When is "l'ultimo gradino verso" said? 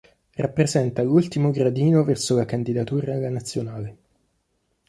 1.03-2.35